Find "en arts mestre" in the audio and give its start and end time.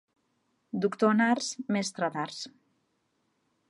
1.17-2.13